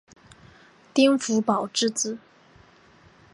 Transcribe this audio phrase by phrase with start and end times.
[0.95, 2.17] 丁福保之子。